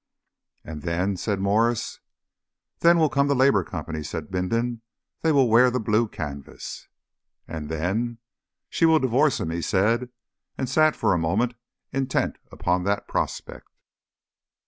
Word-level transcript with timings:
"And 0.63 0.81
then?" 0.81 1.15
said 1.15 1.39
Mwres. 1.39 1.99
"They 2.79 2.91
will 2.95 3.07
come 3.07 3.27
to 3.27 3.35
the 3.35 3.39
Labour 3.39 3.63
Company," 3.63 4.01
said 4.01 4.31
Bindon. 4.31 4.81
"They 5.21 5.31
will 5.31 5.47
wear 5.47 5.69
the 5.69 5.79
blue 5.79 6.07
canvas." 6.07 6.87
"And 7.47 7.69
then?" 7.69 8.17
"She 8.67 8.87
will 8.87 8.97
divorce 8.97 9.39
him," 9.39 9.51
he 9.51 9.61
said, 9.61 10.09
and 10.57 10.67
sat 10.67 10.95
for 10.95 11.13
a 11.13 11.19
moment 11.19 11.53
intent 11.93 12.39
upon 12.51 12.83
that 12.85 13.07
prospect. 13.07 13.67